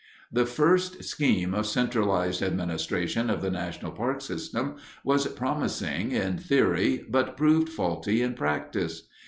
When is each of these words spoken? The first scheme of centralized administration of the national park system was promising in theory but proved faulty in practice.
The 0.31 0.47
first 0.47 1.03
scheme 1.03 1.53
of 1.53 1.67
centralized 1.67 2.41
administration 2.41 3.29
of 3.29 3.43
the 3.43 3.51
national 3.51 3.91
park 3.91 4.21
system 4.21 4.77
was 5.03 5.27
promising 5.27 6.11
in 6.11 6.39
theory 6.39 7.05
but 7.07 7.37
proved 7.37 7.69
faulty 7.69 8.23
in 8.23 8.33
practice. 8.33 9.03